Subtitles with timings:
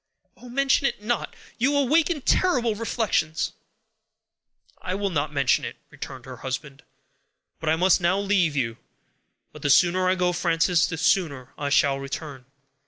[0.35, 0.49] "Oh!
[0.49, 1.35] mention it not!
[1.59, 3.53] You awaken terrible reflections."
[4.81, 6.81] "I will not mention it," returned her husband;
[7.59, 8.77] "but I must now leave you.
[9.53, 12.45] But the sooner I go, Frances, the sooner I shall return."